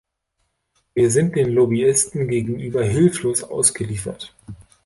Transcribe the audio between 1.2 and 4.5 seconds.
den Lobbyisten gegenüber hilflos ausgeliefert.